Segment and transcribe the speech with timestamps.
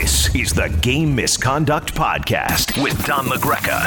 [0.00, 3.80] This is the Game Misconduct Podcast with Don LaGreca.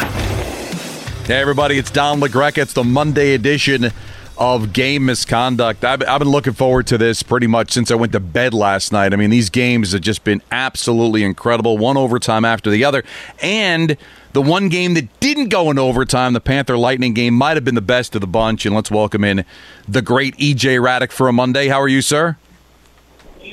[1.25, 2.57] Hey, everybody, it's Don LaGreca.
[2.57, 3.91] It's the Monday edition
[4.37, 5.85] of Game Misconduct.
[5.85, 8.91] I've, I've been looking forward to this pretty much since I went to bed last
[8.91, 9.13] night.
[9.13, 13.05] I mean, these games have just been absolutely incredible, one overtime after the other.
[13.41, 13.95] And
[14.33, 17.75] the one game that didn't go in overtime, the Panther Lightning game, might have been
[17.75, 18.65] the best of the bunch.
[18.65, 19.45] And let's welcome in
[19.87, 21.69] the great EJ Hradek for a Monday.
[21.69, 22.35] How are you, sir?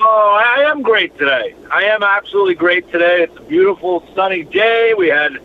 [0.01, 1.55] Oh, I am great today.
[1.73, 3.22] I am absolutely great today.
[3.22, 4.95] It's a beautiful, sunny day.
[4.96, 5.39] We had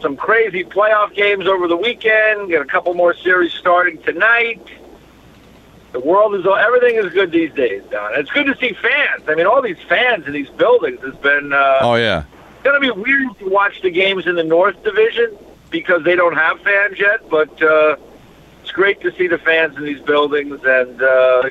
[0.00, 2.50] some crazy playoff games over the weekend.
[2.50, 4.60] Got a couple more series starting tonight.
[5.92, 8.14] The world is all everything is good these days, Don.
[8.14, 9.22] It's good to see fans.
[9.28, 11.52] I mean, all these fans in these buildings has been.
[11.52, 12.24] Uh, oh yeah.
[12.56, 15.36] It's gonna be weird to watch the games in the North Division
[15.70, 17.28] because they don't have fans yet.
[17.30, 17.96] But uh,
[18.60, 21.50] it's great to see the fans in these buildings and uh,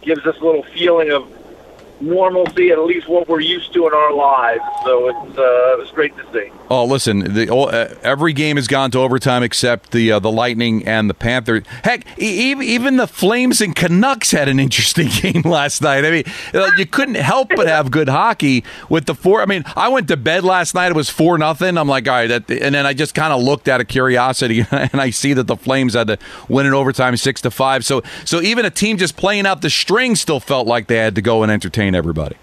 [0.00, 1.41] gives us a little feeling of
[2.02, 4.62] normalcy, at least what we're used to in our lives.
[4.84, 6.50] So it's uh, great to see.
[6.68, 10.86] Oh, listen, the, uh, every game has gone to overtime except the uh, the Lightning
[10.86, 11.64] and the Panthers.
[11.84, 16.04] Heck, e- even the Flames and Canucks had an interesting game last night.
[16.04, 16.24] I mean,
[16.78, 19.42] you couldn't help but have good hockey with the four.
[19.42, 21.76] I mean, I went to bed last night; it was four nothing.
[21.76, 24.64] I'm like, all right, that, and then I just kind of looked out of curiosity,
[24.70, 26.18] and I see that the Flames had to
[26.48, 27.84] win in overtime, six to five.
[27.84, 31.14] So, so even a team just playing out the string still felt like they had
[31.16, 32.36] to go and entertain everybody.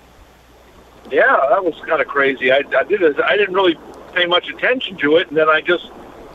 [1.11, 2.51] Yeah, that was kind of crazy.
[2.51, 3.19] I, I did.
[3.21, 3.77] I didn't really
[4.13, 5.89] pay much attention to it, and then I just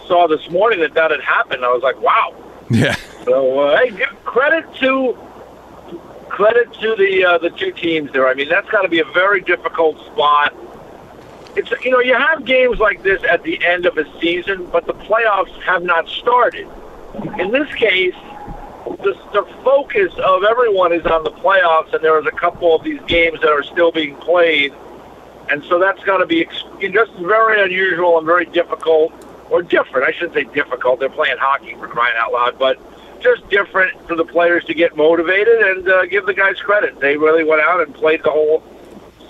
[0.06, 1.64] saw this morning that that had happened.
[1.64, 2.34] I was like, wow.
[2.70, 2.94] Yeah.
[3.24, 5.16] So uh, hey, give credit to
[6.28, 8.26] credit to the uh, the two teams there.
[8.26, 10.54] I mean, that's got to be a very difficult spot.
[11.56, 14.86] It's you know you have games like this at the end of a season, but
[14.86, 16.68] the playoffs have not started.
[17.38, 18.14] In this case,
[18.84, 22.84] the, the focus of everyone is on the playoffs, and there is a couple of
[22.84, 24.72] these games that are still being played
[25.50, 26.46] and so that's going to be
[26.80, 29.12] just very unusual and very difficult,
[29.50, 30.06] or different.
[30.06, 31.00] I shouldn't say difficult.
[31.00, 32.78] They're playing hockey for crying out loud, but
[33.20, 37.00] just different for the players to get motivated and uh, give the guys credit.
[37.00, 38.62] They really went out and played the whole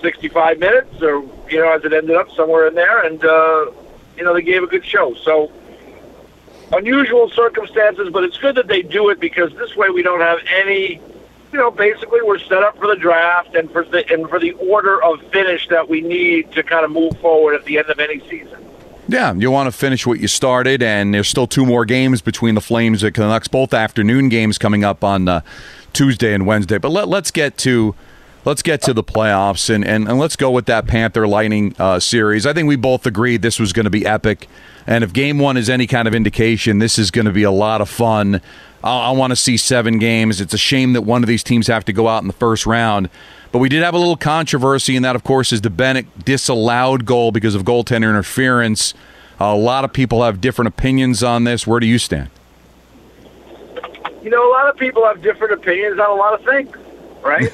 [0.01, 3.71] 65 minutes, or you know, as it ended up somewhere in there, and uh,
[4.17, 5.13] you know, they gave a good show.
[5.15, 5.51] So
[6.73, 10.39] unusual circumstances, but it's good that they do it because this way we don't have
[10.49, 11.01] any
[11.55, 14.51] you know, basically we're set up for the draft and for the and for the
[14.53, 17.97] order of finish that we need to kind of move forward at the end of
[17.97, 18.59] any season.
[19.07, 22.55] Yeah, you want to finish what you started, and there's still two more games between
[22.55, 25.41] the Flames and Canucks, both afternoon games coming up on uh,
[25.93, 26.77] Tuesday and Wednesday.
[26.77, 27.95] But let, let's get to
[28.45, 31.99] let's get to the playoffs and, and, and let's go with that Panther Lightning uh,
[31.99, 32.45] series.
[32.45, 34.47] I think we both agreed this was going to be epic.
[34.87, 37.51] And if game one is any kind of indication, this is going to be a
[37.51, 38.39] lot of fun.
[38.83, 40.39] I, I want to see seven games.
[40.39, 42.65] It's a shame that one of these teams have to go out in the first
[42.65, 43.09] round.
[43.51, 47.05] But we did have a little controversy, and that, of course, is the Bennett disallowed
[47.05, 48.93] goal because of goaltender interference.
[49.39, 51.65] A lot of people have different opinions on this.
[51.65, 52.29] Where do you stand?
[54.21, 56.75] You know, a lot of people have different opinions on a lot of things,
[57.23, 57.51] right?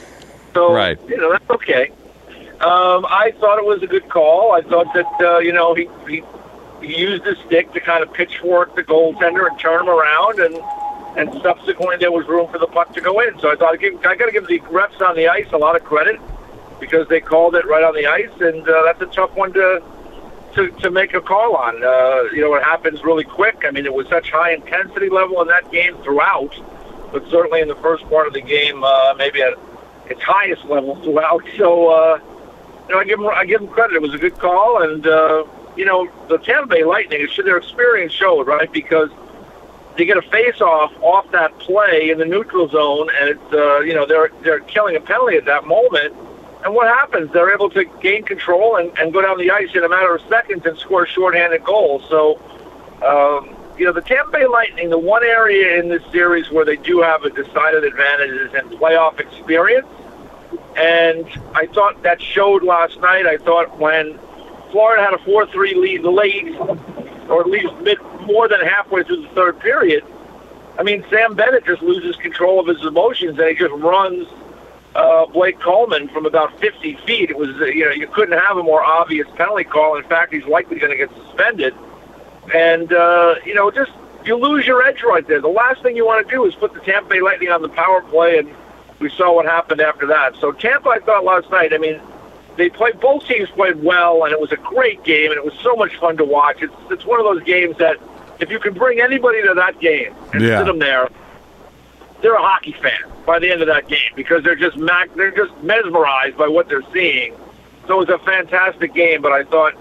[0.54, 1.00] So, right.
[1.08, 1.92] you know, that's okay.
[2.62, 4.52] Um, I thought it was a good call.
[4.52, 6.24] I thought that, uh, you know, he, he,
[6.82, 10.60] he used his stick to kind of pitchfork the goaltender and turn him around, and
[11.18, 13.38] and subsequently there was room for the puck to go in.
[13.40, 15.84] So I thought I got to give the refs on the ice a lot of
[15.84, 16.20] credit
[16.80, 19.84] because they called it right on the ice, and uh, that's a tough one to
[20.54, 21.84] to to make a call on.
[21.84, 23.64] Uh, you know, it happens really quick.
[23.66, 26.54] I mean, it was such high intensity level in that game throughout,
[27.12, 29.54] but certainly in the first part of the game, uh, maybe at
[30.12, 31.44] its highest level throughout.
[31.58, 32.20] So, uh,
[32.88, 33.96] you know, I give them I give them credit.
[33.96, 35.46] It was a good call, and uh,
[35.76, 39.10] you know, the Tampa Bay Lightning, should their experience showed right because
[39.98, 43.80] they get a face off off that play in the neutral zone, and it's uh,
[43.80, 46.14] you know they're they're killing a penalty at that moment.
[46.64, 47.32] And what happens?
[47.34, 50.22] They're able to gain control and, and go down the ice in a matter of
[50.30, 52.04] seconds and score a shorthanded goal.
[52.08, 52.40] So,
[53.04, 56.76] um, you know, the Tampa Bay Lightning, the one area in this series where they
[56.76, 59.88] do have a decided advantage is in playoff experience.
[60.78, 63.26] And I thought that showed last night.
[63.26, 64.18] I thought when
[64.72, 66.56] Florida had a 4-3 lead late,
[67.30, 70.04] or at least mid more than halfway through the third period,
[70.80, 74.28] I mean, Sam Bennett just loses control of his emotions and he just runs
[74.96, 77.30] uh, Blake Coleman from about 50 feet.
[77.30, 79.98] It was, you know, you couldn't have a more obvious penalty call.
[79.98, 81.76] In fact, he's likely going to get suspended.
[82.54, 83.92] And, uh, you know, just
[84.26, 85.42] you lose your edge right there.
[85.42, 87.70] The last thing you want to do is put the Tampa Bay Lightning on the
[87.70, 88.50] power play, and
[89.02, 90.36] we saw what happened after that.
[90.38, 92.00] So Tampa, I thought last night, I mean,
[92.56, 95.54] they played both teams played well, and it was a great game, and it was
[95.62, 96.62] so much fun to watch.
[96.62, 97.98] It's it's one of those games that
[98.40, 100.60] if you can bring anybody to that game and Yeah.
[100.60, 101.10] sit them there,
[102.22, 105.32] they're a hockey fan by the end of that game because they're just mac- they're
[105.32, 107.34] just mesmerized by what they're seeing.
[107.88, 109.74] So it was a fantastic game, but I thought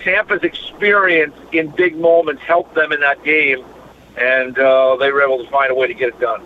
[0.00, 3.62] Tampa's experience in big moments helped them in that game,
[4.16, 6.42] and uh, they were able to find a way to get it done.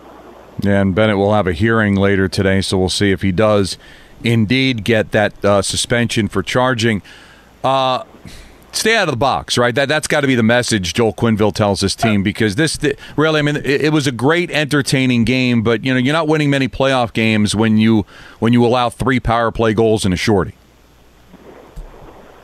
[0.65, 3.77] And Bennett will have a hearing later today, so we'll see if he does
[4.25, 7.03] indeed get that uh, suspension for charging.
[7.63, 8.05] Uh,
[8.73, 9.75] stay out of the box, right?
[9.75, 12.99] That that's got to be the message Joel Quenneville tells his team because this th-
[13.17, 16.29] really, I mean, it, it, was a great, entertaining game, but you know, you're not
[16.29, 18.07] winning many playoff games when you
[18.39, 20.55] when you allow three power play goals in a shorty.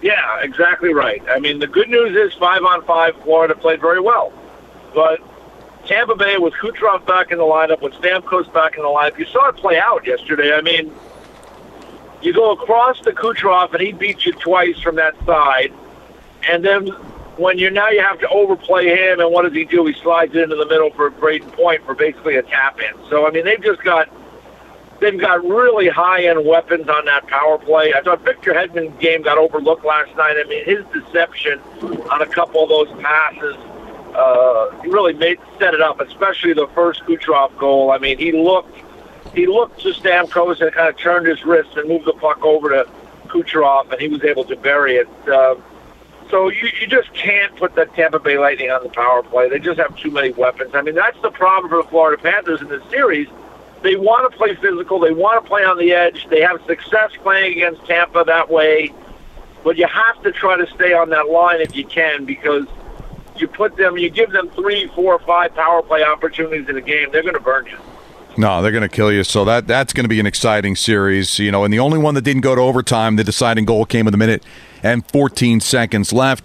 [0.02, 1.22] Yeah, exactly right.
[1.30, 4.32] I mean, the good news is five on five, Florida played very well,
[4.94, 5.20] but
[5.86, 9.26] Tampa Bay with Kucherov back in the lineup, with Stamkos back in the lineup, you
[9.26, 10.54] saw it play out yesterday.
[10.54, 10.92] I mean,
[12.22, 15.72] you go across the Kucherov and he beats you twice from that side
[16.48, 16.88] and then
[17.36, 19.86] when you're now you have to overplay him, and what does he do?
[19.86, 22.94] He slides into the middle for a Brayden Point for basically a tap in.
[23.08, 24.08] So I mean, they've just got
[25.00, 27.94] they've got really high end weapons on that power play.
[27.94, 30.36] I thought Victor Hedman's game got overlooked last night.
[30.38, 31.58] I mean, his deception
[32.10, 33.56] on a couple of those passes
[34.14, 37.90] uh, really made set it up, especially the first Kucherov goal.
[37.90, 38.76] I mean, he looked
[39.34, 42.68] he looked to Stamkos and kind of turned his wrist and moved the puck over
[42.70, 42.88] to
[43.28, 45.08] Kucherov, and he was able to bury it.
[45.28, 45.54] Uh,
[46.30, 49.48] so you, you just can't put the Tampa Bay Lightning on the power play.
[49.48, 50.74] They just have too many weapons.
[50.74, 53.28] I mean, that's the problem for the Florida Panthers in this series.
[53.82, 54.98] They want to play physical.
[55.00, 56.26] They want to play on the edge.
[56.30, 58.94] They have success playing against Tampa that way.
[59.64, 62.66] But you have to try to stay on that line if you can because
[63.40, 67.10] you put them, you give them three, four, five power play opportunities in a game,
[67.12, 67.78] they're going to burn you.
[68.36, 69.24] No, they're going to kill you.
[69.24, 71.64] So that that's going to be an exciting series, you know.
[71.64, 74.18] And the only one that didn't go to overtime, the deciding goal came with a
[74.18, 74.42] minute
[74.82, 76.44] and 14 seconds left.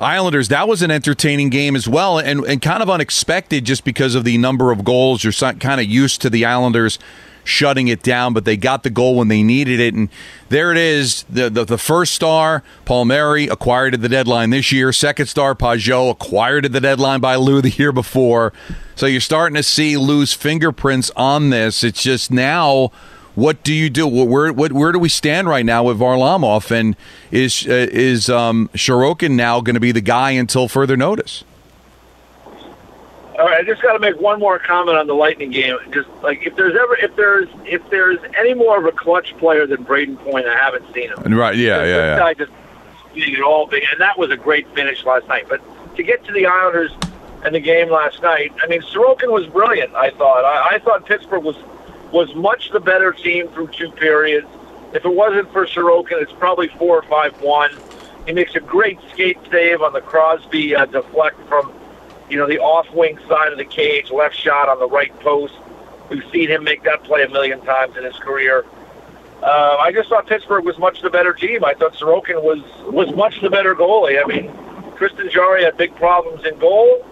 [0.00, 4.16] Islanders, that was an entertaining game as well, and, and kind of unexpected just because
[4.16, 5.22] of the number of goals.
[5.22, 6.98] You're kind of used to the Islanders
[7.44, 9.94] shutting it down, but they got the goal when they needed it.
[9.94, 10.08] And
[10.48, 11.24] there it is.
[11.30, 14.92] The, the, the first star, Palmieri, acquired at the deadline this year.
[14.92, 18.52] Second star, Pageau, acquired at the deadline by Lou the year before.
[18.96, 21.84] So you're starting to see Lou's fingerprints on this.
[21.84, 22.90] It's just now
[23.34, 24.06] what do you do?
[24.06, 26.70] Where what, where do we stand right now with Varlamov?
[26.70, 26.96] And
[27.30, 31.44] is uh, is um, Sorokin now going to be the guy until further notice?
[33.38, 35.76] All right, I just got to make one more comment on the Lightning game.
[35.90, 39.66] Just like if there's ever if there's if there's any more of a clutch player
[39.66, 41.34] than Brayden Point, I haven't seen him.
[41.34, 41.56] Right?
[41.56, 42.18] Yeah, this, yeah, this yeah.
[42.18, 42.52] guy just
[43.14, 45.46] getting it all big, and that was a great finish last night.
[45.48, 45.60] But
[45.96, 46.92] to get to the Islanders
[47.44, 49.92] and the game last night, I mean, Sorokin was brilliant.
[49.96, 50.44] I thought.
[50.44, 51.56] I, I thought Pittsburgh was
[52.14, 54.46] was much the better team through two periods.
[54.94, 57.72] If it wasn't for Sorokin, it's probably four or five one.
[58.24, 61.72] He makes a great skate save on the Crosby uh, deflect from,
[62.30, 65.54] you know, the off wing side of the cage, left shot on the right post.
[66.08, 68.64] We've seen him make that play a million times in his career.
[69.42, 71.64] Uh, I just thought Pittsburgh was much the better team.
[71.64, 72.62] I thought Sorokin was
[72.92, 74.22] was much the better goalie.
[74.22, 74.52] I mean,
[74.96, 77.04] Tristan Jarry had big problems in goal.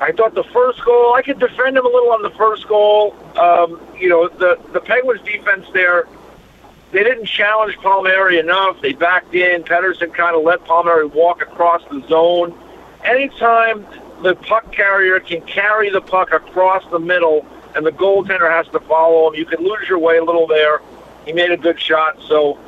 [0.00, 3.14] I thought the first goal, I could defend him a little on the first goal.
[3.38, 6.06] Um, you know, the the Penguins defense there,
[6.92, 8.80] they didn't challenge Palmieri enough.
[8.82, 9.62] They backed in.
[9.62, 12.56] Pettersson kind of let Palmieri walk across the zone.
[13.04, 13.86] Anytime
[14.22, 18.80] the puck carrier can carry the puck across the middle and the goaltender has to
[18.80, 20.80] follow him, you can lose your way a little there.
[21.24, 22.58] He made a good shot, so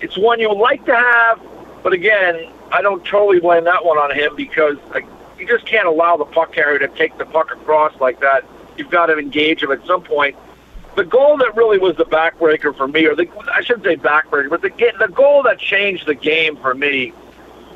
[0.00, 1.40] it's one you like to have,
[1.82, 5.06] but again, I don't totally blame that one on him because like,
[5.38, 8.44] you just can't allow the puck carrier to take the puck across like that.
[8.76, 10.36] You've got to engage him at some point.
[10.96, 14.50] The goal that really was the backbreaker for me, or the, I shouldn't say backbreaker,
[14.50, 17.12] but the the goal that changed the game for me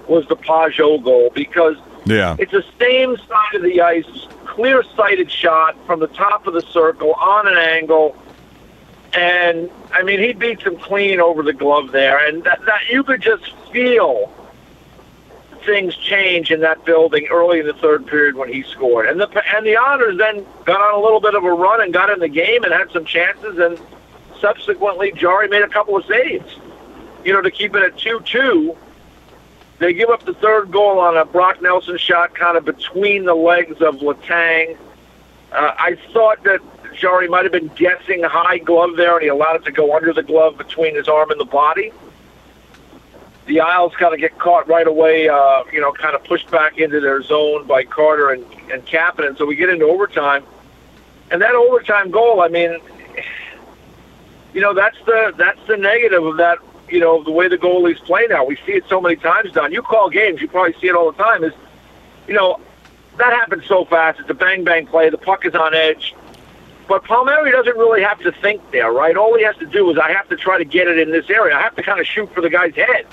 [0.08, 2.36] was the Pageau goal because yeah.
[2.38, 7.14] it's the same side of the ice, clear-sighted shot from the top of the circle
[7.14, 8.16] on an angle,
[9.12, 13.04] and I mean he beats him clean over the glove there, and that, that you
[13.04, 14.32] could just feel
[15.64, 19.06] things change in that building early in the third period when he scored.
[19.06, 21.92] And the and the Honors then got on a little bit of a run and
[21.92, 23.58] got in the game and had some chances.
[23.58, 23.80] And
[24.40, 26.56] subsequently, Jarry made a couple of saves.
[27.24, 28.76] You know, to keep it at two-two.
[29.78, 33.34] They give up the third goal on a Brock Nelson shot, kind of between the
[33.34, 34.76] legs of Letang.
[35.50, 36.60] Uh, I thought that
[36.94, 40.12] Jarry might have been guessing high glove there, and he allowed it to go under
[40.12, 41.92] the glove between his arm and the body.
[43.46, 46.78] The Isles kind of get caught right away, uh, you know, kind of pushed back
[46.78, 49.36] into their zone by Carter and, and Kapanen.
[49.36, 50.44] So we get into overtime.
[51.30, 52.78] And that overtime goal, I mean,
[54.52, 56.58] you know, that's the that's the negative of that,
[56.88, 58.44] you know, the way the goalies play now.
[58.44, 59.72] We see it so many times, Don.
[59.72, 61.54] You call games, you probably see it all the time, is,
[62.28, 62.60] you know,
[63.16, 64.20] that happens so fast.
[64.20, 65.10] It's a bang bang play.
[65.10, 66.14] The puck is on edge.
[66.88, 69.16] But Palmieri doesn't really have to think there, right?
[69.16, 71.30] All he has to do is I have to try to get it in this
[71.30, 71.56] area.
[71.56, 73.06] I have to kind of shoot for the guy's head.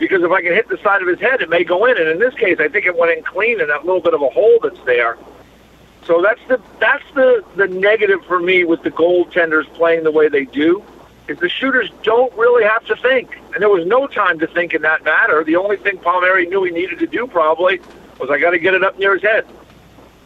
[0.00, 1.96] Because if I can hit the side of his head, it may go in.
[1.98, 4.22] And in this case, I think it went in clean in that little bit of
[4.22, 5.16] a hole that's there.
[6.06, 10.28] So that's the that's the the negative for me with the goaltenders playing the way
[10.28, 10.82] they do,
[11.28, 14.72] is the shooters don't really have to think, and there was no time to think
[14.72, 15.44] in that matter.
[15.44, 17.80] The only thing Palmieri knew he needed to do probably
[18.18, 19.44] was I got to get it up near his head,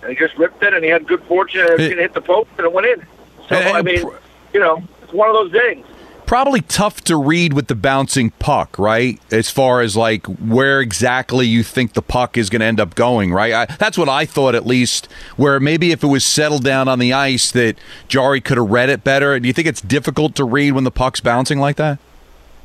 [0.03, 2.23] and he just ripped it, and he had good fortune, and it to hit the
[2.23, 3.05] post, and it went in.
[3.49, 4.09] So And- I mean,
[4.55, 5.85] you know, it's one of those things.
[6.27, 9.21] Probably tough to read with the bouncing puck, right?
[9.31, 12.95] As far as like where exactly you think the puck is going to end up
[12.95, 13.53] going, right?
[13.53, 15.07] I, that's what I thought at least.
[15.37, 17.77] Where maybe if it was settled down on the ice, that
[18.09, 19.39] Jarry could have read it better.
[19.39, 21.99] Do you think it's difficult to read when the puck's bouncing like that?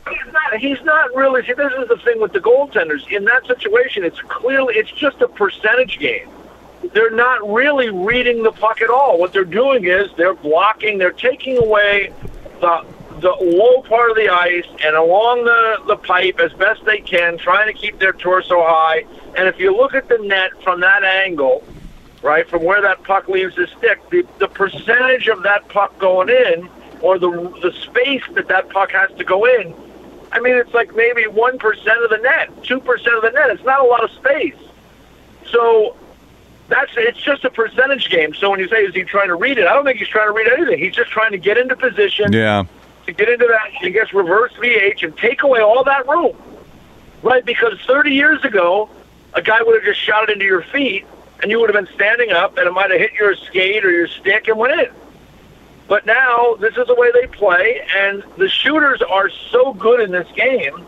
[0.08, 0.60] He's not.
[0.60, 1.46] He's not really.
[1.46, 3.08] See, this is the thing with the goaltenders.
[3.12, 6.30] In that situation, it's clearly it's just a percentage game.
[6.94, 9.20] They're not really reading the puck at all.
[9.20, 10.98] What they're doing is they're blocking.
[10.98, 12.14] They're taking away
[12.62, 12.86] the
[13.22, 17.38] the low part of the ice and along the the pipe as best they can,
[17.38, 19.06] trying to keep their torso high.
[19.38, 21.64] And if you look at the net from that angle,
[22.22, 26.30] right from where that puck leaves the stick, the the percentage of that puck going
[26.30, 26.70] in,
[27.02, 27.30] or the
[27.62, 29.74] the space that that puck has to go in,
[30.32, 33.50] I mean, it's like maybe 1% of the net, 2% of the net.
[33.50, 34.56] It's not a lot of space.
[35.52, 35.96] So
[36.68, 38.34] that's it's just a percentage game.
[38.36, 39.68] So when you say, is he trying to read it?
[39.68, 40.78] I don't think he's trying to read anything.
[40.78, 42.66] He's just trying to get into position Yeah.
[43.10, 46.36] To get into that, I guess, reverse VH and take away all that room.
[47.22, 47.44] Right?
[47.44, 48.90] Because 30 years ago,
[49.34, 51.06] a guy would have just shot it into your feet
[51.42, 53.92] and you would have been standing up and it might have hit your skate or
[53.92, 54.90] your stick and went in.
[55.88, 60.12] But now, this is the way they play, and the shooters are so good in
[60.12, 60.86] this game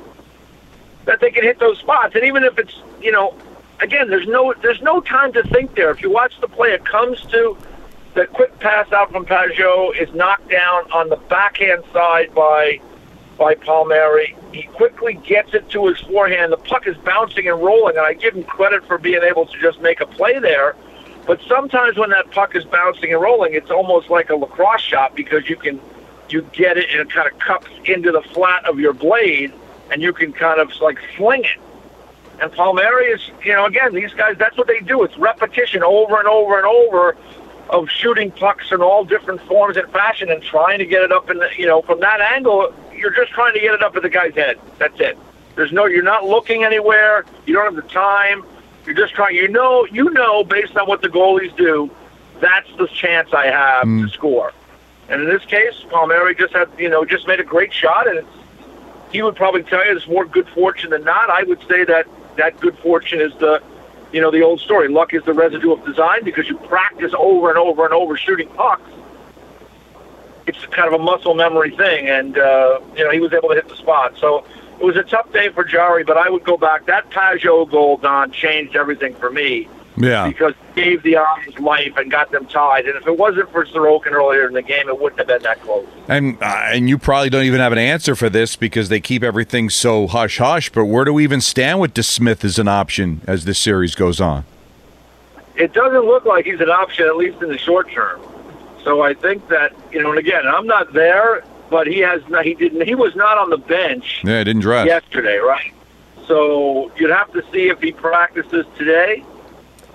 [1.06, 2.14] that they can hit those spots.
[2.14, 3.34] And even if it's, you know,
[3.80, 5.90] again, there's no there's no time to think there.
[5.90, 7.58] If you watch the play, it comes to
[8.14, 12.80] the quick pass out from Pageau is knocked down on the backhand side by
[13.38, 14.36] by Palmieri.
[14.54, 16.52] He quickly gets it to his forehand.
[16.52, 19.60] The puck is bouncing and rolling, and I give him credit for being able to
[19.60, 20.76] just make a play there.
[21.26, 25.16] But sometimes when that puck is bouncing and rolling, it's almost like a lacrosse shot
[25.16, 25.80] because you can
[26.30, 29.54] you get it and it kind of cups into the flat of your blade,
[29.90, 31.60] and you can kind of like fling it.
[32.42, 35.04] And Palmieri is, you know, again, these guys, that's what they do.
[35.04, 37.16] It's repetition over and over and over
[37.70, 41.30] of shooting pucks in all different forms and fashion and trying to get it up
[41.30, 44.02] in the, you know, from that angle, you're just trying to get it up at
[44.02, 44.60] the guy's head.
[44.78, 45.18] That's it.
[45.56, 47.26] There's no, you're not looking anywhere.
[47.46, 48.44] You don't have the time.
[48.86, 51.90] You're just trying, you know, you know, based on what the goalies do,
[52.40, 54.12] that's the chance I have to mm.
[54.12, 54.54] score.
[55.10, 58.20] And in this case, Palmieri just had, you know, just made a great shot, and
[58.20, 58.28] it's,
[59.12, 61.30] he would probably tell you it's more good fortune than not.
[61.30, 63.62] I would say that that good fortune is the,
[64.12, 64.88] you know, the old story.
[64.88, 68.48] Luck is the residue of design because you practice over and over and over shooting
[68.50, 68.90] pucks.
[70.48, 73.56] It's kind of a muscle memory thing, and uh, you know he was able to
[73.56, 74.18] hit the spot.
[74.18, 74.44] So
[74.80, 76.88] it was a tough day for Jarry, but I would go back.
[76.88, 79.70] That Pageau goal, Don, changed everything for me
[80.04, 80.28] Yeah.
[80.28, 82.86] because gave the Islanders life and got them tied.
[82.86, 85.62] And if it wasn't for Sorokin earlier in the game, it wouldn't have been that
[85.62, 85.88] close.
[86.08, 89.24] And uh, and you probably don't even have an answer for this because they keep
[89.24, 90.70] everything so hush hush.
[90.72, 94.20] But where do we even stand with DeSmith as an option as this series goes
[94.22, 94.46] on?
[95.58, 98.20] it doesn't look like he's an option, at least in the short term.
[98.84, 102.46] So I think that you know, and again, I'm not there, but he has not,
[102.46, 104.88] he didn't he was not on the bench Yeah, I didn't dress.
[104.88, 105.74] yesterday, right?
[106.26, 109.24] So you'd have to see if he practices today.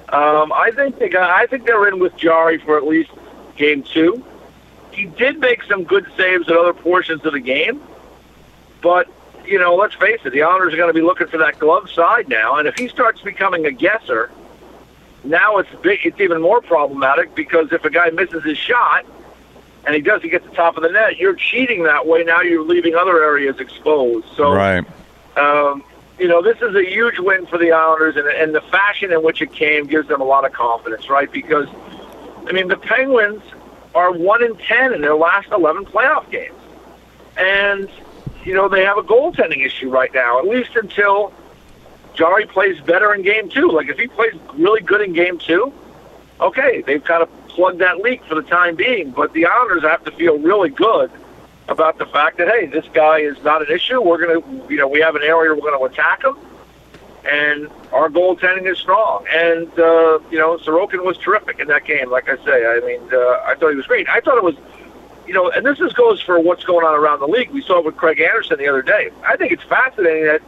[0.09, 3.11] Um, I think they got, I think they're in with Jarry for at least
[3.57, 4.25] game two.
[4.93, 7.83] He did make some good saves at other portions of the game,
[8.83, 9.09] but
[9.45, 11.91] you know, let's face it, the Islanders are going to be looking for that glove
[11.91, 14.31] side now, and if he starts becoming a guesser,
[15.25, 19.05] now it's big, it's even more problematic because if a guy misses his shot
[19.85, 21.17] and he does, he gets the top of the net.
[21.17, 22.23] You're cheating that way.
[22.25, 24.27] Now you're leaving other areas exposed.
[24.37, 24.85] So Right.
[25.37, 25.83] um,
[26.19, 29.23] you know, this is a huge win for the Islanders, and, and the fashion in
[29.23, 31.31] which it came gives them a lot of confidence, right?
[31.31, 31.69] Because,
[32.47, 33.43] I mean, the Penguins
[33.95, 36.55] are one in ten in their last eleven playoff games,
[37.37, 37.91] and
[38.45, 41.33] you know they have a goaltending issue right now, at least until
[42.15, 43.71] Jarry plays better in Game Two.
[43.71, 45.73] Like if he plays really good in Game Two,
[46.41, 49.11] okay, they've kind of plugged that leak for the time being.
[49.11, 51.11] But the Islanders have to feel really good
[51.69, 54.01] about the fact that hey, this guy is not an issue.
[54.01, 56.37] We're gonna, you know, we have an area we're going to attack him,
[57.25, 59.27] and our goaltending is strong.
[59.33, 62.11] And uh, you know, Sorokin was terrific in that game.
[62.11, 64.09] Like I say, I mean, uh, I thought he was great.
[64.09, 64.55] I thought it was,
[65.27, 67.51] you know, and this is goes for what's going on around the league.
[67.51, 69.11] We saw it with Craig Anderson the other day.
[69.25, 70.43] I think it's fascinating that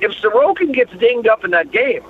[0.00, 2.02] if Sorokin gets dinged up in that game,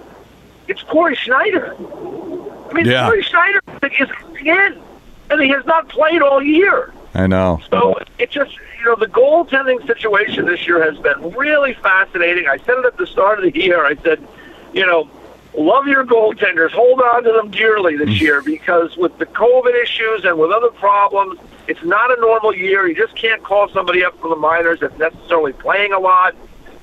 [0.69, 1.75] it's Cory Schneider.
[1.75, 3.07] I mean, Yeah.
[3.07, 4.09] Cory Schneider is
[4.41, 4.83] in,
[5.31, 6.93] and he has not played all year.
[7.19, 7.61] I know.
[7.69, 12.47] So it just, you know, the goaltending situation this year has been really fascinating.
[12.47, 13.85] I said it at the start of the year.
[13.85, 14.25] I said,
[14.73, 15.11] you know,
[15.53, 16.71] love your goaltenders.
[16.71, 20.71] Hold on to them dearly this year because with the COVID issues and with other
[20.71, 22.87] problems, it's not a normal year.
[22.87, 26.37] You just can't call somebody up from the minors that's necessarily playing a lot.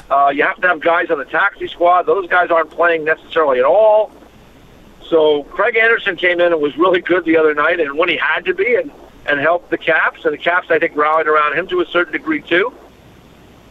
[0.09, 2.07] Uh, you have to have guys on the taxi squad.
[2.07, 4.11] Those guys aren't playing necessarily at all.
[5.07, 8.17] So Craig Anderson came in and was really good the other night, and when he
[8.17, 8.91] had to be, and
[9.27, 12.13] and helped the Caps, and the Caps I think rallied around him to a certain
[12.13, 12.73] degree too.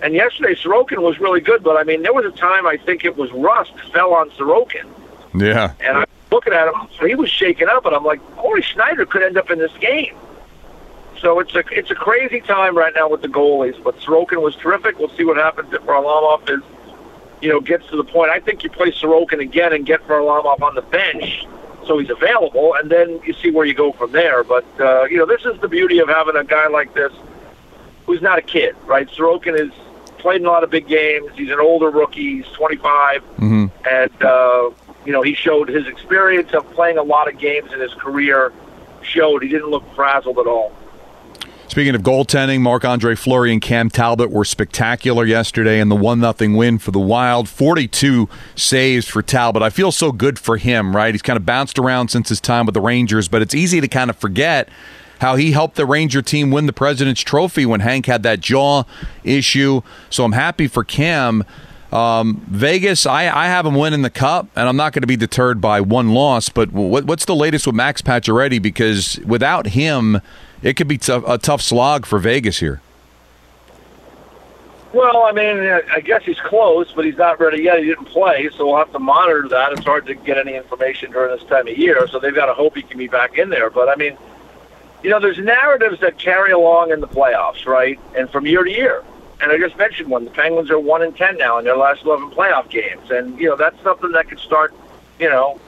[0.02, 3.04] And yesterday Sorokin was really good, but I mean there was a time I think
[3.04, 4.86] it was Rust fell on Sorokin,
[5.34, 5.72] Yeah.
[5.80, 9.06] and I'm looking at him, so he was shaken up, and I'm like, Cory Schneider
[9.06, 10.14] could end up in this game.
[11.20, 14.56] So it's a it's a crazy time right now with the goalies, but Sorokin was
[14.56, 14.98] terrific.
[14.98, 16.60] We'll see what happens if Varlamov is,
[17.40, 18.30] you know, gets to the point.
[18.30, 21.46] I think you play Sorokin again and get Varlamov on the bench
[21.86, 24.44] so he's available, and then you see where you go from there.
[24.44, 27.12] But uh, you know, this is the beauty of having a guy like this
[28.06, 29.08] who's not a kid, right?
[29.08, 29.72] Sorokin is
[30.18, 31.30] played in a lot of big games.
[31.34, 32.36] He's an older rookie.
[32.42, 33.70] He's 25, Mhm.
[33.90, 34.70] and uh,
[35.04, 38.52] you know he showed his experience of playing a lot of games in his career.
[39.02, 40.72] Showed he didn't look frazzled at all.
[41.74, 46.20] Speaking of goaltending, Marc Andre Fleury and Cam Talbot were spectacular yesterday in the 1
[46.20, 47.48] 0 win for the Wild.
[47.48, 49.60] 42 saves for Talbot.
[49.60, 51.12] I feel so good for him, right?
[51.12, 53.88] He's kind of bounced around since his time with the Rangers, but it's easy to
[53.88, 54.68] kind of forget
[55.20, 58.84] how he helped the Ranger team win the President's Trophy when Hank had that jaw
[59.24, 59.80] issue.
[60.10, 61.42] So I'm happy for Cam.
[61.92, 65.16] Um, Vegas, I, I have him winning the cup, and I'm not going to be
[65.16, 66.50] deterred by one loss.
[66.50, 68.62] But what, what's the latest with Max Pacioretty?
[68.62, 70.20] Because without him,
[70.64, 72.80] it could be tough, a tough slog for Vegas here.
[74.94, 75.58] Well, I mean,
[75.92, 77.80] I guess he's close, but he's not ready yet.
[77.80, 79.72] He didn't play, so we'll have to monitor that.
[79.72, 82.54] It's hard to get any information during this time of year, so they've got to
[82.54, 83.70] hope he can be back in there.
[83.70, 84.16] But I mean,
[85.02, 87.98] you know, there's narratives that carry along in the playoffs, right?
[88.16, 89.04] And from year to year.
[89.42, 90.24] And I just mentioned one.
[90.24, 93.48] The Penguins are one and ten now in their last eleven playoff games, and you
[93.48, 94.72] know that's something that could start.
[95.18, 95.60] You know,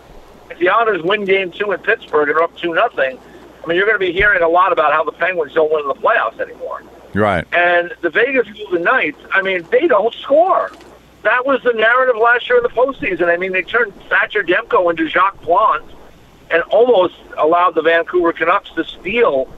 [0.51, 3.19] if the Islanders win Game Two in Pittsburgh and are up two nothing,
[3.67, 5.81] I mean, you're going to be hearing a lot about how the Penguins don't win
[5.81, 6.85] in the playoffs anymore.
[7.15, 7.45] Right.
[7.53, 10.71] And the Vegas Golden Knights, I mean, they don't score.
[11.23, 13.29] That was the narrative last year in the postseason.
[13.29, 15.93] I mean, they turned Thatcher Demko into Jacques Plante
[16.53, 19.53] and almost allowed the Vancouver Canucks to steal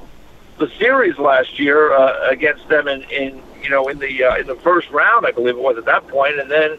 [0.56, 4.46] the series last year uh, against them in, in you know in the uh, in
[4.46, 6.78] the first round, I believe it was at that point, and then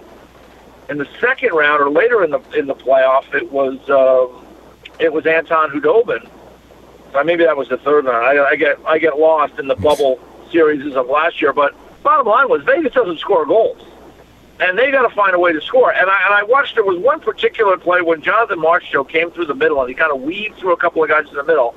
[0.89, 4.45] in the second round or later in the in the playoff, it was um,
[4.99, 6.27] it was Anton Khudobin.
[7.13, 8.39] Uh, maybe that was the third round.
[8.39, 10.19] I, I get I get lost in the bubble
[10.51, 13.81] series of last year, but bottom line was Vegas doesn't score goals,
[14.59, 15.91] and they got to find a way to score.
[15.91, 19.45] And I and I watched there was one particular play when Jonathan Marchessault came through
[19.45, 21.75] the middle and he kind of weaved through a couple of guys in the middle.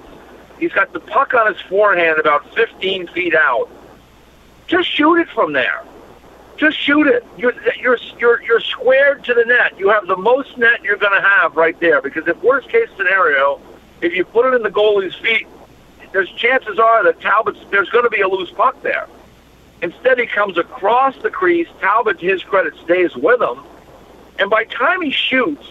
[0.59, 3.69] He's got the puck on his forehand about 15 feet out.
[4.69, 5.83] Just shoot it from there.
[6.57, 7.27] Just shoot it.
[7.37, 9.79] You're you're you're you're squared to the net.
[9.79, 12.89] You have the most net you're going to have right there because if worst case
[12.97, 13.61] scenario,
[14.03, 15.47] if you put it in the goalie's feet,
[16.13, 19.09] there's chances are that Talbot's there's going to be a loose puck there.
[19.81, 21.69] Instead, he comes across the crease.
[21.81, 23.61] Talbot, to his credit, stays with him,
[24.39, 25.67] and by time he shoots,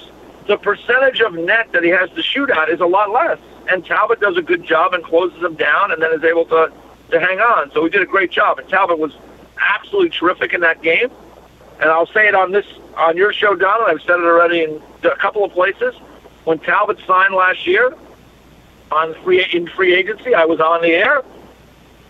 [0.47, 3.37] the percentage of net that he has to shoot at is a lot less.
[3.69, 6.71] And Talbot does a good job and closes him down, and then is able to
[7.11, 7.71] to hang on.
[7.73, 9.13] So he did a great job, and Talbot was
[9.59, 11.11] absolutely terrific in that game.
[11.79, 12.65] And I'll say it on this
[12.97, 15.95] on your show, Don, I've said it already in a couple of places.
[16.43, 17.93] When Talbot signed last year
[18.91, 21.23] on free in free agency, I was on the air.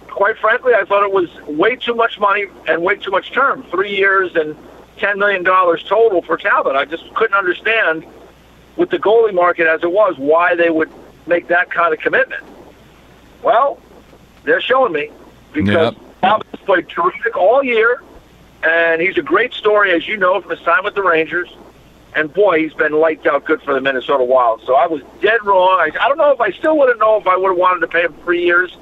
[0.10, 3.63] Quite frankly, I thought it was way too much money and way too much term.
[3.72, 4.56] Three years and
[4.98, 6.76] ten million dollars total for Talbot.
[6.76, 8.06] I just couldn't understand
[8.76, 10.89] with the goalie market as it was why they would
[11.28, 12.44] make that kind of commitment.
[13.44, 13.80] Well,
[14.44, 15.12] they're showing me
[15.54, 16.04] because Yep.
[16.22, 18.02] Talbot's played terrific all year,
[18.63, 21.50] and he's a great story, as you know, from his time with the Rangers.
[22.15, 24.62] And boy, he's been lights out good for the Minnesota Wild.
[24.65, 25.80] So I was dead wrong.
[25.80, 27.88] I, I don't know if I still wouldn't know if I would have wanted to
[27.88, 28.76] pay him three years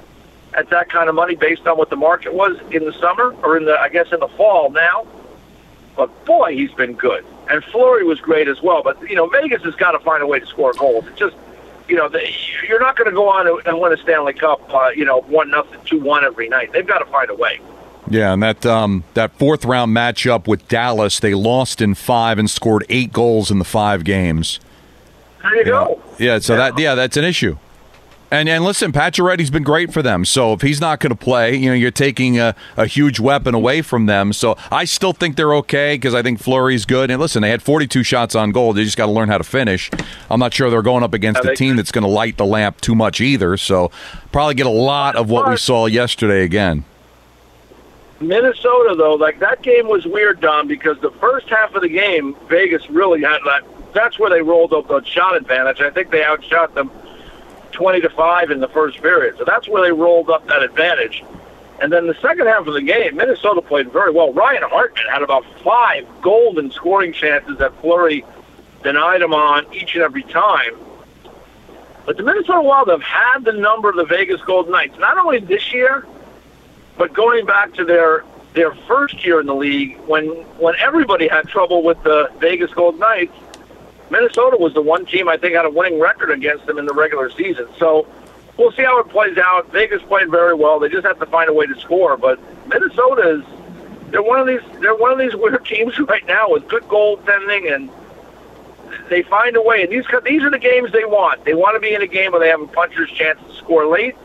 [0.56, 3.56] at that kind of money based on what the market was in the summer or
[3.56, 5.06] in the I guess in the fall now.
[5.96, 7.26] But boy, he's been good.
[7.50, 8.82] And Fleury was great as well.
[8.82, 11.06] But you know, Vegas has got to find a way to score goals.
[11.08, 11.36] It just
[11.88, 12.34] you know, they,
[12.68, 15.50] you're not going to go on and win a Stanley Cup, uh, you know, one
[15.50, 16.72] nothing, two one every night.
[16.72, 17.60] They've got to find a way.
[18.10, 22.50] Yeah, and that um, that fourth round matchup with Dallas, they lost in five and
[22.50, 24.60] scored eight goals in the five games.
[25.44, 26.02] There you, go.
[26.18, 26.72] Yeah, so yeah.
[26.72, 27.58] that yeah, that's an issue.
[28.32, 30.24] And and listen, Pacioretty's been great for them.
[30.24, 33.56] So if he's not going to play, you know, you're taking a, a huge weapon
[33.56, 34.34] away from them.
[34.34, 37.10] So I still think they're okay because I think Fleury's good.
[37.10, 38.74] And listen, they had 42 shots on goal.
[38.74, 39.90] They just got to learn how to finish.
[40.30, 42.82] I'm not sure they're going up against a team that's going to light the lamp
[42.82, 43.58] too much either.
[43.58, 43.90] So
[44.32, 46.86] probably get a lot of what we saw yesterday again.
[48.22, 52.36] Minnesota, though, like that game was weird, Don, because the first half of the game,
[52.48, 53.64] Vegas really had that.
[53.94, 55.82] That's where they rolled up the shot advantage.
[55.82, 56.92] I think they outshot them
[57.72, 59.38] 20 to 5 in the first period.
[59.38, 61.24] So that's where they rolled up that advantage.
[61.82, 64.34] And then the second half of the game, Minnesota played very well.
[64.34, 68.26] Ryan Hartman had about five golden scoring chances that Fleury
[68.84, 70.76] denied him on each and every time.
[72.06, 75.40] But the Minnesota Wild have had the number of the Vegas Golden Knights, not only
[75.40, 76.06] this year,
[77.00, 80.26] but going back to their their first year in the league when
[80.60, 83.34] when everybody had trouble with the Vegas Golden Knights
[84.10, 86.94] Minnesota was the one team I think had a winning record against them in the
[86.94, 87.68] regular season.
[87.78, 88.08] So
[88.58, 89.72] we'll see how it plays out.
[89.72, 90.80] Vegas played very well.
[90.80, 92.18] They just have to find a way to score.
[92.18, 93.46] But Minnesota is
[94.12, 97.74] they're one of these they're one of these weird teams right now with good goaltending
[97.74, 97.90] and
[99.10, 99.84] they find a way.
[99.84, 101.46] And these these are the games they want.
[101.46, 103.86] They want to be in a game where they have a puncher's chance to score
[103.86, 104.16] late,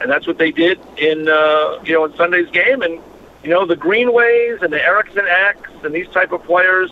[0.00, 2.82] and that's what they did in uh, you know in Sunday's game.
[2.82, 3.00] And
[3.42, 6.90] you know the Greenways and the Eriksson Eks and these type of players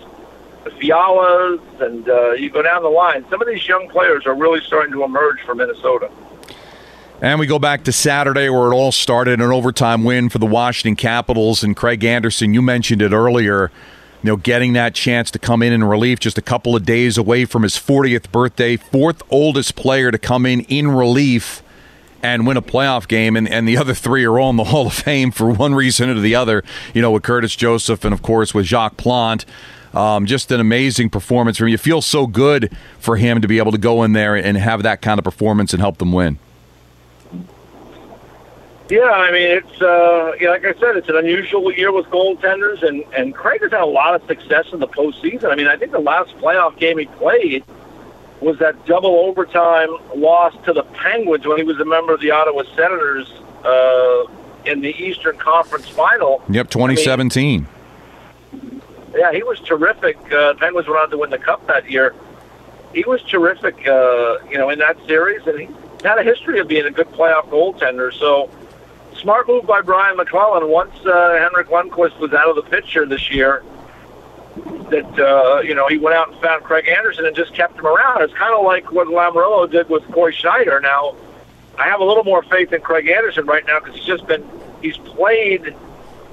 [0.64, 3.24] the Fialas, and uh, you go down the line.
[3.30, 6.10] Some of these young players are really starting to emerge for Minnesota.
[7.22, 10.46] And we go back to Saturday where it all started an overtime win for the
[10.46, 11.62] Washington Capitals.
[11.62, 13.70] And Craig Anderson, you mentioned it earlier,
[14.22, 17.18] you know, getting that chance to come in in relief just a couple of days
[17.18, 21.62] away from his 40th birthday, fourth oldest player to come in in relief
[22.22, 24.86] and win a playoff game, and, and the other three are all in the Hall
[24.86, 26.62] of Fame for one reason or the other,
[26.94, 29.46] you know, with Curtis Joseph and, of course, with Jacques Plante.
[29.92, 31.68] Um, just an amazing performance from.
[31.68, 34.84] You feel so good for him to be able to go in there and have
[34.84, 36.38] that kind of performance and help them win.
[38.88, 42.82] Yeah, I mean it's uh, yeah, like I said, it's an unusual year with goaltenders,
[42.82, 45.52] and and Craig has had a lot of success in the postseason.
[45.52, 47.64] I mean, I think the last playoff game he played
[48.40, 52.30] was that double overtime loss to the Penguins when he was a member of the
[52.30, 53.30] Ottawa Senators
[53.64, 54.24] uh,
[54.64, 56.42] in the Eastern Conference Final.
[56.48, 57.66] Yep, 2017.
[58.52, 58.82] I mean,
[59.14, 60.16] yeah, he was terrific.
[60.32, 62.14] Uh, Penguins went on to win the cup that year.
[62.94, 65.68] He was terrific, uh, you know, in that series, and he
[66.02, 68.12] had a history of being a good playoff goaltender.
[68.12, 68.50] So,
[69.16, 70.68] smart move by Brian MacLellan.
[70.68, 73.62] Once uh, Henrik Lundqvist was out of the picture this year,
[74.90, 77.86] that uh, you know he went out and found Craig Anderson and just kept him
[77.86, 78.22] around.
[78.22, 80.80] It's kind of like what Lamoriello did with Cory Schneider.
[80.80, 81.16] Now,
[81.78, 84.46] I have a little more faith in Craig Anderson right now because he's just been
[84.82, 85.74] he's played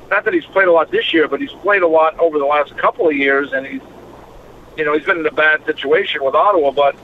[0.09, 2.45] not that he's played a lot this year, but he's played a lot over the
[2.45, 3.81] last couple of years, and he's,
[4.77, 6.71] you know, he's been in a bad situation with Ottawa.
[6.71, 6.95] But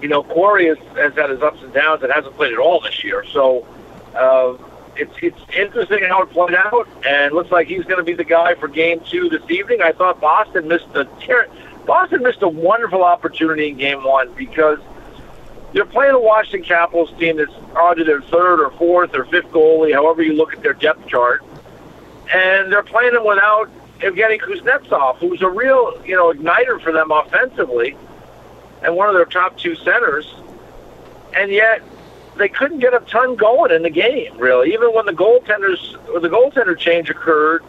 [0.00, 2.80] you know, Cory has, has had his ups and downs and hasn't played at all
[2.80, 3.24] this year.
[3.32, 3.66] So
[4.14, 4.56] uh,
[4.96, 8.24] it's it's interesting how it played out, and looks like he's going to be the
[8.24, 9.82] guy for Game Two this evening.
[9.82, 11.48] I thought Boston missed a ter-
[11.86, 14.78] Boston missed a wonderful opportunity in Game One because
[15.72, 19.92] they're playing a Washington Capitals team that's either their third or fourth or fifth goalie,
[19.92, 21.44] however you look at their depth chart
[22.32, 27.10] and they're playing them without Evgeny Kuznetsov, who's a real you know igniter for them
[27.10, 27.96] offensively,
[28.82, 30.34] and one of their top two centers,
[31.34, 31.82] and yet
[32.36, 34.36] they couldn't get a ton going in the game.
[34.38, 37.64] Really, even when the goaltenders or the goaltender change occurred,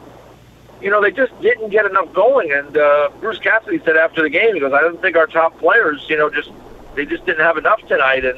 [0.81, 2.51] you know they just didn't get enough going.
[2.51, 5.57] And uh, Bruce Cassidy said after the game, he goes, "I didn't think our top
[5.59, 6.51] players, you know, just
[6.95, 8.37] they just didn't have enough tonight." And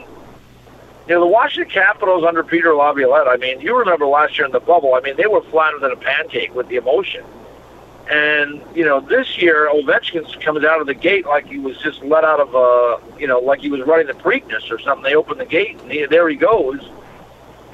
[1.07, 4.51] you know, the Washington Capitals under Peter Laviolette, I mean, you remember last year in
[4.51, 7.23] the bubble, I mean, they were flatter than a pancake with the emotion.
[8.09, 12.01] And, you know, this year, Ovechkin comes out of the gate like he was just
[12.03, 15.03] let out of, a, you know, like he was running the Preakness or something.
[15.03, 16.89] They open the gate, and he, there he goes.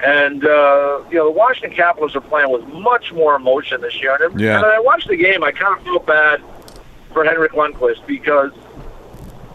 [0.04, 4.18] And, uh, you know, the Washington Capitals are playing with much more emotion this year.
[4.22, 4.58] And, yeah.
[4.58, 6.42] and I watched the game, I kind of feel bad
[7.14, 8.52] for Henrik Lundqvist because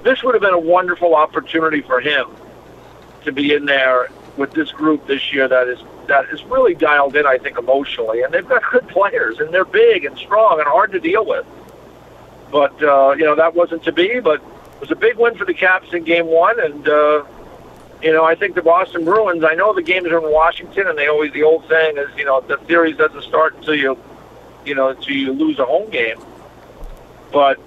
[0.03, 2.27] this would have been a wonderful opportunity for him
[3.25, 5.79] to be in there with this group this year that is
[6.11, 9.65] that is really dialed in, I think, emotionally, and they've got good players, and they're
[9.65, 11.47] big and strong and hard to deal with.
[12.51, 14.21] But uh, you know that wasn't to be.
[14.21, 14.41] But
[14.75, 17.25] it was a big win for the Caps in Game One, and uh,
[18.03, 19.45] you know I think the Boston Bruins.
[19.45, 22.25] I know the games are in Washington, and they always the old saying is you
[22.25, 23.97] know the series doesn't start until you
[24.67, 26.19] you know until you lose a home game.
[27.33, 27.59] But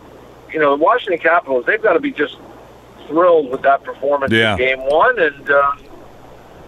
[0.52, 2.38] you know the Washington Capitals, they've got to be just
[3.08, 4.52] thrilled with that performance Yeah.
[4.54, 5.72] in Game One, and uh,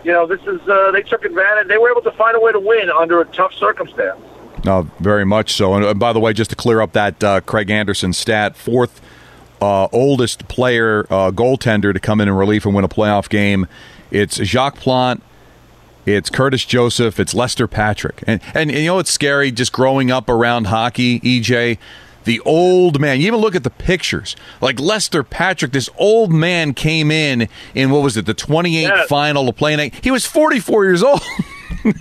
[0.05, 1.67] you know this is uh, they took advantage.
[1.67, 4.21] They were able to find a way to win under a tough circumstance.
[4.63, 5.73] No, very much so.
[5.73, 9.01] And, uh, by the way, just to clear up that uh, Craig Anderson stat, fourth
[9.61, 13.67] uh, oldest player uh, goaltender to come in in relief and win a playoff game.
[14.11, 15.23] It's Jacques Plante.
[16.05, 17.19] It's Curtis Joseph.
[17.19, 18.23] It's Lester Patrick.
[18.27, 19.51] And, and and you know what's scary?
[19.51, 21.79] Just growing up around hockey, EJ,
[22.25, 23.19] the old man.
[23.21, 24.35] You even look at the pictures.
[24.61, 29.07] Like Lester Patrick, this old man came in in what was it, the 28 Yes.
[29.07, 29.91] final of playing.
[30.01, 31.21] He was 44 years old.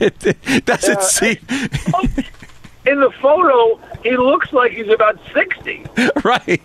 [0.00, 1.36] it doesn't seem
[2.86, 5.84] In the photo, he looks like he's about sixty.
[6.24, 6.60] right.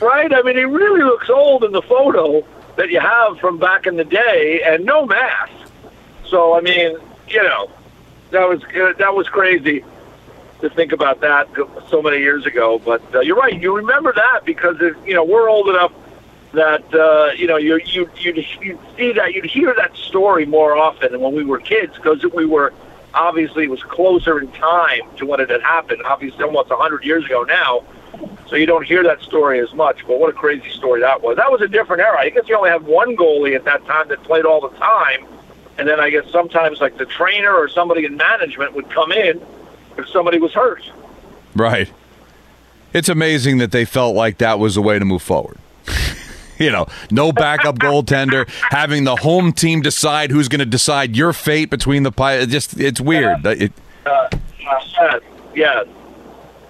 [0.00, 0.32] right?
[0.34, 2.44] I mean, he really looks old in the photo
[2.76, 5.52] that you have from back in the day, and no mask.
[6.26, 6.96] So, I mean,
[7.28, 7.70] you know,
[8.32, 9.82] that was uh, that was crazy
[10.62, 11.48] to think about that
[11.88, 12.78] so many years ago.
[12.78, 15.92] But uh, you're right; you remember that because it, you know we're old enough
[16.52, 20.76] that uh, you know you you you'd, you'd see that you'd hear that story more
[20.76, 22.72] often than when we were kids because we were
[23.14, 26.02] obviously it was closer in time to when it had happened.
[26.04, 27.84] Obviously, almost a hundred years ago now
[28.52, 30.06] so you don't hear that story as much.
[30.06, 31.38] But what a crazy story that was.
[31.38, 32.18] That was a different era.
[32.18, 35.24] I guess you only had one goalie at that time that played all the time,
[35.78, 39.40] and then I guess sometimes like the trainer or somebody in management would come in
[39.98, 40.82] if somebody was hurt.
[41.54, 41.90] Right.
[42.92, 45.58] It's amazing that they felt like that was the way to move forward.
[46.58, 51.32] you know, no backup goaltender, having the home team decide who's going to decide your
[51.32, 52.44] fate between the pie.
[52.44, 53.44] Just it's weird.
[53.46, 53.72] It,
[54.04, 54.28] Uh,
[54.58, 55.22] yes,
[55.54, 55.86] yes.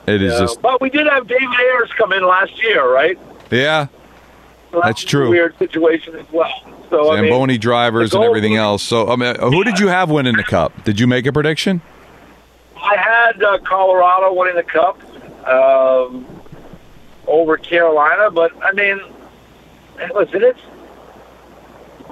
[0.06, 3.18] it is Uh, just but we did have David Ayres come in last year, right?
[3.50, 3.86] yeah.
[4.70, 5.28] So That's a true.
[5.28, 6.50] weird situation as well.
[6.88, 8.82] So I mean, drivers and everything else.
[8.82, 10.84] So, I mean, who did you have winning the cup?
[10.84, 11.82] Did you make a prediction?
[12.92, 15.00] I had uh, Colorado winning the cup
[15.48, 16.26] um,
[17.26, 19.00] over Carolina, but I mean,
[20.14, 20.60] listen, it's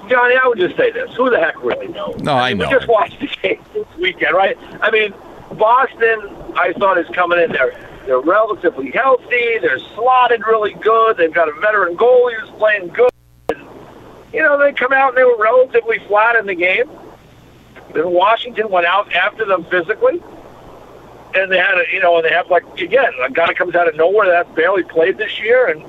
[0.09, 0.35] Johnny.
[0.41, 2.19] I would just say this: Who the heck really knows?
[2.21, 2.69] No, I mean, know.
[2.69, 4.57] We just watched the game this weekend, right?
[4.81, 5.13] I mean,
[5.53, 6.35] Boston.
[6.55, 7.77] I thought is coming in there.
[8.05, 9.59] They're relatively healthy.
[9.61, 11.17] They're slotted really good.
[11.17, 13.11] They've got a veteran goalie who's playing good.
[13.49, 13.61] And,
[14.33, 16.89] you know, they come out and they were relatively flat in the game.
[17.93, 20.21] Then Washington went out after them physically
[21.35, 23.87] and they had a you know, and they have like again a guy comes out
[23.87, 25.83] of nowhere that's barely played this year and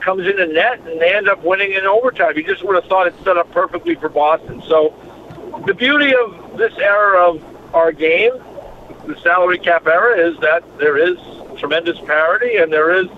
[0.00, 2.36] comes in the net, and they end up winning in overtime.
[2.36, 4.62] You just would have thought it set up perfectly for Boston.
[4.68, 4.94] So
[5.66, 8.32] the beauty of this era of our game,
[9.06, 11.18] the salary cap era, is that there is
[11.58, 13.08] tremendous parity, and there is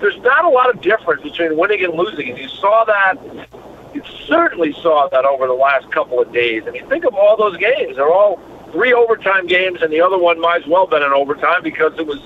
[0.00, 2.30] there's not a lot of difference between winning and losing.
[2.30, 3.16] And you saw that.
[3.92, 6.62] You certainly saw that over the last couple of days.
[6.66, 7.96] I mean, think of all those games.
[7.96, 8.40] They're all
[8.72, 12.06] three overtime games, and the other one might as well been an overtime because it
[12.06, 12.20] was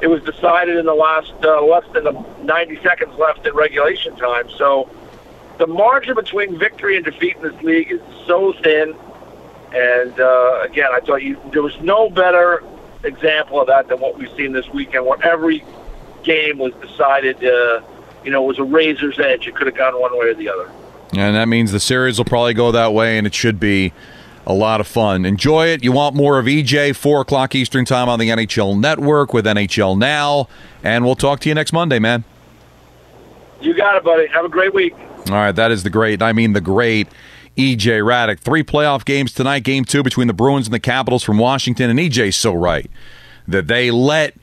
[0.00, 4.14] it was decided in the last uh, less than the 90 seconds left in regulation
[4.16, 4.48] time.
[4.50, 4.88] So
[5.58, 8.94] the margin between victory and defeat in this league is so thin.
[9.74, 12.62] And uh, again, I thought you there was no better
[13.04, 15.64] example of that than what we've seen this weekend, where every
[16.22, 17.44] game was decided.
[17.44, 17.82] Uh,
[18.24, 19.46] you know, was a razor's edge.
[19.46, 20.70] It could have gone one way or the other.
[21.16, 23.92] And that means the series will probably go that way, and it should be
[24.48, 25.26] a lot of fun.
[25.26, 25.84] Enjoy it.
[25.84, 29.96] You want more of EJ, 4 o'clock Eastern Time on the NHL Network with NHL
[29.96, 30.48] Now.
[30.82, 32.24] And we'll talk to you next Monday, man.
[33.60, 34.26] You got it, buddy.
[34.28, 34.94] Have a great week.
[35.28, 37.08] All right, that is the great, I mean the great
[37.58, 38.40] EJ Hradek.
[38.40, 39.64] Three playoff games tonight.
[39.64, 41.90] Game two between the Bruins and the Capitals from Washington.
[41.90, 42.90] And EJ's so right
[43.46, 44.34] that they let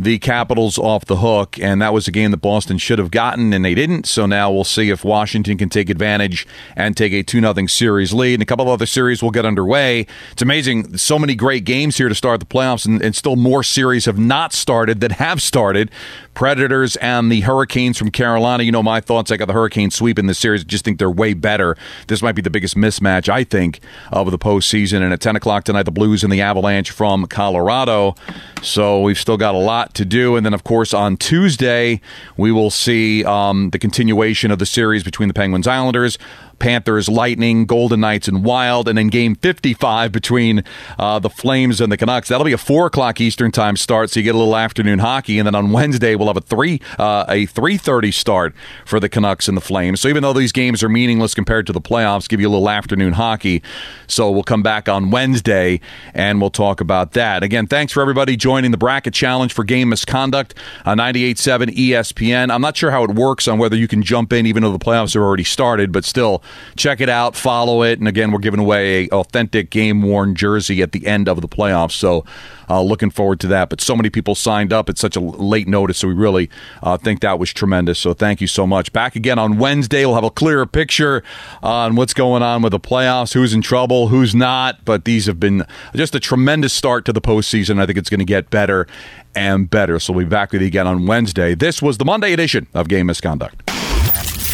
[0.00, 3.52] the Capitals off the hook, and that was a game that Boston should have gotten,
[3.52, 4.06] and they didn't.
[4.06, 8.14] So now we'll see if Washington can take advantage and take a 2 0 series
[8.14, 8.34] lead.
[8.34, 10.06] And a couple of other series will get underway.
[10.32, 10.96] It's amazing.
[10.96, 14.18] So many great games here to start the playoffs, and, and still more series have
[14.18, 15.90] not started that have started.
[16.40, 18.62] Predators and the Hurricanes from Carolina.
[18.62, 19.30] You know my thoughts.
[19.30, 20.64] I got the Hurricanes sweep in series.
[20.64, 21.76] Just think they're way better.
[22.06, 25.02] This might be the biggest mismatch, I think, of the postseason.
[25.02, 28.14] And at 10 o'clock tonight, the Blues and the Avalanche from Colorado.
[28.62, 30.36] So we've still got a lot to do.
[30.36, 32.00] And then, of course, on Tuesday,
[32.38, 36.16] we will see um, the continuation of the series between the Penguins Islanders.
[36.60, 40.62] Panthers, Lightning, Golden Knights, and Wild, and then Game 55 between
[40.98, 42.28] uh, the Flames and the Canucks.
[42.28, 45.38] That'll be a four o'clock Eastern time start, so you get a little afternoon hockey,
[45.38, 49.08] and then on Wednesday we'll have a three uh, a three thirty start for the
[49.08, 50.00] Canucks and the Flames.
[50.00, 52.70] So even though these games are meaningless compared to the playoffs, give you a little
[52.70, 53.62] afternoon hockey.
[54.06, 55.80] So we'll come back on Wednesday
[56.14, 57.42] and we'll talk about that.
[57.42, 62.50] Again, thanks for everybody joining the bracket challenge for game misconduct on 98.7 ESPN.
[62.52, 64.78] I'm not sure how it works on whether you can jump in even though the
[64.78, 66.42] playoffs are already started, but still
[66.76, 70.82] check it out, follow it, and again, we're giving away a authentic game worn jersey
[70.82, 71.92] at the end of the playoffs.
[71.92, 72.24] So,
[72.70, 73.68] uh, looking forward to that.
[73.68, 76.48] But so many people signed up at such a late notice, so we really
[76.82, 77.98] uh, think that was tremendous.
[77.98, 78.92] So, thank you so much.
[78.92, 81.22] Back again on Wednesday, we'll have a clearer picture
[81.62, 84.84] on what's going on with the playoffs, who's in trouble, who's not.
[84.84, 87.80] But these have been just a tremendous start to the postseason.
[87.80, 88.86] I think it's going to get better
[89.34, 89.98] and better.
[89.98, 91.54] So, we'll be back with you again on Wednesday.
[91.54, 93.79] This was the Monday edition of Game Misconduct.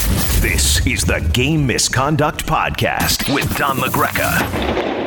[0.07, 5.06] This is the Game Misconduct Podcast with Don LaGreca.